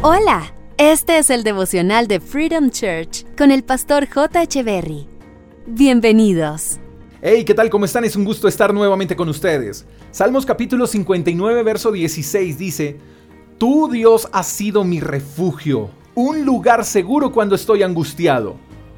Hola, 0.00 0.54
este 0.76 1.18
es 1.18 1.28
el 1.28 1.42
devocional 1.42 2.06
de 2.06 2.20
Freedom 2.20 2.70
Church 2.70 3.26
con 3.36 3.50
el 3.50 3.64
pastor 3.64 4.06
J. 4.08 4.44
Berry. 4.62 5.08
Bienvenidos. 5.66 6.78
Hey, 7.20 7.44
¿qué 7.44 7.52
tal? 7.52 7.68
¿Cómo 7.68 7.84
están? 7.84 8.04
Es 8.04 8.14
un 8.14 8.24
gusto 8.24 8.46
estar 8.46 8.72
nuevamente 8.72 9.16
con 9.16 9.28
ustedes. 9.28 9.86
Salmos 10.12 10.46
capítulo 10.46 10.86
59, 10.86 11.64
verso 11.64 11.90
16 11.90 12.56
dice, 12.56 12.96
Tú 13.58 13.88
Dios 13.90 14.28
has 14.32 14.46
sido 14.46 14.84
mi 14.84 15.00
refugio, 15.00 15.90
un 16.14 16.44
lugar 16.44 16.84
seguro 16.84 17.32
cuando 17.32 17.56
estoy 17.56 17.82
angustiado. 17.82 18.54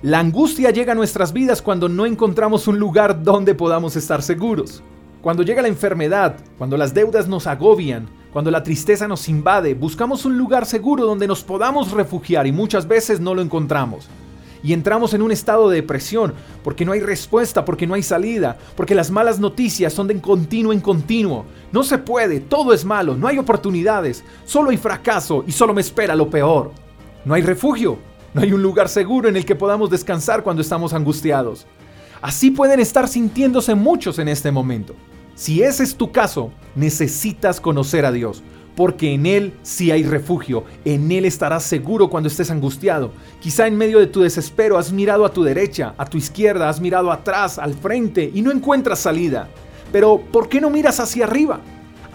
La 0.00 0.20
angustia 0.20 0.70
llega 0.70 0.92
a 0.92 0.94
nuestras 0.94 1.32
vidas 1.32 1.60
cuando 1.60 1.88
no 1.88 2.06
encontramos 2.06 2.68
un 2.68 2.78
lugar 2.78 3.24
donde 3.24 3.56
podamos 3.56 3.96
estar 3.96 4.22
seguros. 4.22 4.80
Cuando 5.22 5.42
llega 5.42 5.60
la 5.60 5.66
enfermedad, 5.66 6.36
cuando 6.56 6.76
las 6.76 6.94
deudas 6.94 7.26
nos 7.26 7.48
agobian, 7.48 8.06
cuando 8.34 8.50
la 8.50 8.64
tristeza 8.64 9.06
nos 9.06 9.28
invade, 9.28 9.74
buscamos 9.74 10.24
un 10.24 10.36
lugar 10.36 10.66
seguro 10.66 11.06
donde 11.06 11.28
nos 11.28 11.44
podamos 11.44 11.92
refugiar 11.92 12.48
y 12.48 12.50
muchas 12.50 12.88
veces 12.88 13.20
no 13.20 13.32
lo 13.32 13.40
encontramos. 13.40 14.08
Y 14.60 14.72
entramos 14.72 15.14
en 15.14 15.22
un 15.22 15.30
estado 15.30 15.70
de 15.70 15.76
depresión 15.76 16.34
porque 16.64 16.84
no 16.84 16.90
hay 16.90 16.98
respuesta, 16.98 17.64
porque 17.64 17.86
no 17.86 17.94
hay 17.94 18.02
salida, 18.02 18.58
porque 18.74 18.96
las 18.96 19.12
malas 19.12 19.38
noticias 19.38 19.92
son 19.92 20.08
de 20.08 20.20
continuo 20.20 20.72
en 20.72 20.80
continuo. 20.80 21.46
No 21.70 21.84
se 21.84 21.96
puede, 21.98 22.40
todo 22.40 22.72
es 22.72 22.84
malo, 22.84 23.16
no 23.16 23.28
hay 23.28 23.38
oportunidades, 23.38 24.24
solo 24.44 24.70
hay 24.70 24.78
fracaso 24.78 25.44
y 25.46 25.52
solo 25.52 25.72
me 25.72 25.82
espera 25.82 26.16
lo 26.16 26.28
peor. 26.28 26.72
No 27.24 27.34
hay 27.34 27.42
refugio, 27.42 27.98
no 28.32 28.42
hay 28.42 28.52
un 28.52 28.64
lugar 28.64 28.88
seguro 28.88 29.28
en 29.28 29.36
el 29.36 29.44
que 29.44 29.54
podamos 29.54 29.90
descansar 29.90 30.42
cuando 30.42 30.60
estamos 30.60 30.92
angustiados. 30.92 31.68
Así 32.20 32.50
pueden 32.50 32.80
estar 32.80 33.06
sintiéndose 33.06 33.76
muchos 33.76 34.18
en 34.18 34.26
este 34.26 34.50
momento. 34.50 34.96
Si 35.34 35.62
ese 35.62 35.82
es 35.82 35.96
tu 35.96 36.12
caso, 36.12 36.52
necesitas 36.76 37.60
conocer 37.60 38.06
a 38.06 38.12
Dios, 38.12 38.44
porque 38.76 39.12
en 39.12 39.26
Él 39.26 39.52
sí 39.62 39.90
hay 39.90 40.04
refugio, 40.04 40.64
en 40.84 41.10
Él 41.10 41.24
estarás 41.24 41.64
seguro 41.64 42.08
cuando 42.08 42.28
estés 42.28 42.52
angustiado. 42.52 43.10
Quizá 43.40 43.66
en 43.66 43.76
medio 43.76 43.98
de 43.98 44.06
tu 44.06 44.20
desespero 44.20 44.78
has 44.78 44.92
mirado 44.92 45.24
a 45.24 45.32
tu 45.32 45.42
derecha, 45.42 45.94
a 45.98 46.04
tu 46.04 46.18
izquierda, 46.18 46.68
has 46.68 46.80
mirado 46.80 47.10
atrás, 47.10 47.58
al 47.58 47.74
frente 47.74 48.30
y 48.32 48.42
no 48.42 48.52
encuentras 48.52 49.00
salida. 49.00 49.48
Pero 49.90 50.20
¿por 50.20 50.48
qué 50.48 50.60
no 50.60 50.70
miras 50.70 51.00
hacia 51.00 51.24
arriba? 51.24 51.60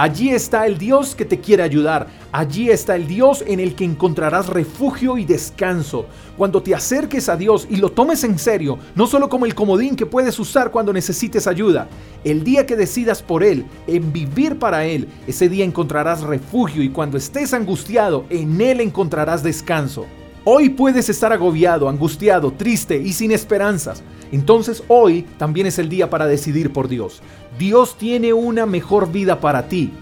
Allí 0.00 0.30
está 0.30 0.64
el 0.64 0.78
Dios 0.78 1.16
que 1.16 1.24
te 1.24 1.40
quiere 1.40 1.64
ayudar. 1.64 2.06
Allí 2.30 2.70
está 2.70 2.94
el 2.94 3.08
Dios 3.08 3.42
en 3.44 3.58
el 3.58 3.74
que 3.74 3.82
encontrarás 3.82 4.46
refugio 4.46 5.18
y 5.18 5.24
descanso. 5.24 6.06
Cuando 6.36 6.62
te 6.62 6.72
acerques 6.72 7.28
a 7.28 7.36
Dios 7.36 7.66
y 7.68 7.78
lo 7.78 7.90
tomes 7.90 8.22
en 8.22 8.38
serio, 8.38 8.78
no 8.94 9.08
solo 9.08 9.28
como 9.28 9.44
el 9.44 9.56
comodín 9.56 9.96
que 9.96 10.06
puedes 10.06 10.38
usar 10.38 10.70
cuando 10.70 10.92
necesites 10.92 11.48
ayuda, 11.48 11.88
el 12.22 12.44
día 12.44 12.64
que 12.64 12.76
decidas 12.76 13.24
por 13.24 13.42
Él, 13.42 13.66
en 13.88 14.12
vivir 14.12 14.60
para 14.60 14.84
Él, 14.84 15.08
ese 15.26 15.48
día 15.48 15.64
encontrarás 15.64 16.20
refugio 16.20 16.84
y 16.84 16.90
cuando 16.90 17.18
estés 17.18 17.52
angustiado, 17.52 18.24
en 18.30 18.60
Él 18.60 18.80
encontrarás 18.80 19.42
descanso. 19.42 20.06
Hoy 20.50 20.70
puedes 20.70 21.10
estar 21.10 21.30
agobiado, 21.30 21.90
angustiado, 21.90 22.52
triste 22.52 22.96
y 22.96 23.12
sin 23.12 23.32
esperanzas. 23.32 24.02
Entonces 24.32 24.82
hoy 24.88 25.26
también 25.36 25.66
es 25.66 25.78
el 25.78 25.90
día 25.90 26.08
para 26.08 26.26
decidir 26.26 26.72
por 26.72 26.88
Dios. 26.88 27.20
Dios 27.58 27.98
tiene 27.98 28.32
una 28.32 28.64
mejor 28.64 29.12
vida 29.12 29.40
para 29.40 29.68
ti. 29.68 29.92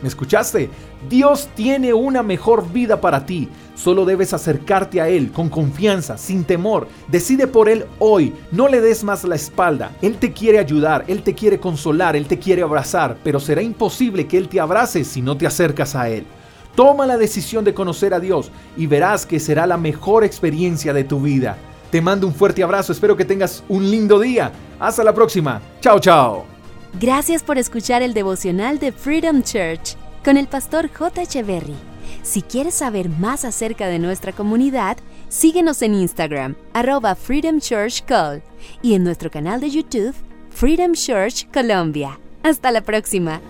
¿Me 0.00 0.06
escuchaste? 0.06 0.70
Dios 1.08 1.48
tiene 1.56 1.92
una 1.92 2.22
mejor 2.22 2.70
vida 2.70 3.00
para 3.00 3.26
ti. 3.26 3.48
Solo 3.74 4.04
debes 4.04 4.32
acercarte 4.32 5.00
a 5.00 5.08
Él 5.08 5.32
con 5.32 5.48
confianza, 5.48 6.16
sin 6.16 6.44
temor. 6.44 6.86
Decide 7.08 7.48
por 7.48 7.68
Él 7.68 7.84
hoy. 7.98 8.32
No 8.52 8.68
le 8.68 8.80
des 8.80 9.02
más 9.02 9.24
la 9.24 9.34
espalda. 9.34 9.90
Él 10.02 10.18
te 10.18 10.32
quiere 10.32 10.60
ayudar, 10.60 11.04
Él 11.08 11.24
te 11.24 11.34
quiere 11.34 11.58
consolar, 11.58 12.14
Él 12.14 12.26
te 12.26 12.38
quiere 12.38 12.62
abrazar, 12.62 13.16
pero 13.24 13.40
será 13.40 13.60
imposible 13.60 14.28
que 14.28 14.38
Él 14.38 14.48
te 14.48 14.60
abrace 14.60 15.02
si 15.02 15.20
no 15.20 15.36
te 15.36 15.48
acercas 15.48 15.96
a 15.96 16.08
Él. 16.08 16.26
Toma 16.74 17.06
la 17.06 17.18
decisión 17.18 17.64
de 17.64 17.74
conocer 17.74 18.14
a 18.14 18.20
Dios 18.20 18.50
y 18.76 18.86
verás 18.86 19.26
que 19.26 19.40
será 19.40 19.66
la 19.66 19.76
mejor 19.76 20.24
experiencia 20.24 20.92
de 20.92 21.04
tu 21.04 21.20
vida. 21.20 21.56
Te 21.90 22.00
mando 22.00 22.26
un 22.26 22.34
fuerte 22.34 22.62
abrazo, 22.62 22.92
espero 22.92 23.16
que 23.16 23.24
tengas 23.24 23.64
un 23.68 23.90
lindo 23.90 24.20
día. 24.20 24.52
Hasta 24.78 25.02
la 25.02 25.12
próxima. 25.12 25.60
Chao, 25.80 25.98
chao. 25.98 26.44
Gracias 27.00 27.42
por 27.42 27.58
escuchar 27.58 28.02
el 28.02 28.14
devocional 28.14 28.78
de 28.78 28.92
Freedom 28.92 29.42
Church 29.42 29.96
con 30.24 30.36
el 30.36 30.46
pastor 30.46 30.88
J. 30.92 31.22
Echeverry. 31.22 31.76
Si 32.22 32.42
quieres 32.42 32.74
saber 32.74 33.08
más 33.08 33.44
acerca 33.44 33.86
de 33.86 33.98
nuestra 33.98 34.32
comunidad, 34.32 34.98
síguenos 35.28 35.82
en 35.82 35.94
Instagram, 35.94 36.56
arroba 36.72 37.14
Freedom 37.14 37.60
Church 37.60 38.04
Call, 38.04 38.42
y 38.82 38.94
en 38.94 39.04
nuestro 39.04 39.30
canal 39.30 39.60
de 39.60 39.70
YouTube, 39.70 40.14
Freedom 40.50 40.92
Church 40.92 41.48
Colombia. 41.52 42.18
Hasta 42.42 42.70
la 42.70 42.82
próxima. 42.82 43.40